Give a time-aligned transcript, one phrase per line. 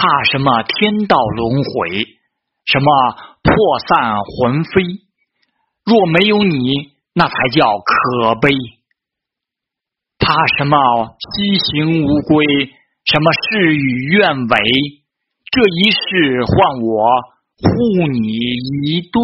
[0.00, 1.90] 怕什么天道轮回？
[2.64, 2.86] 什么
[3.42, 3.52] 破
[3.86, 4.82] 散魂飞？
[5.84, 6.56] 若没有你，
[7.12, 8.48] 那才叫可悲。
[10.18, 10.78] 怕什么
[11.18, 12.46] 西行无归？
[13.04, 14.56] 什么事与愿违？
[15.50, 17.04] 这一世换我
[17.58, 18.30] 护你
[18.86, 19.20] 一对。